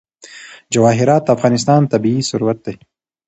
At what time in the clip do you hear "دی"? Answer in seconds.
2.65-2.75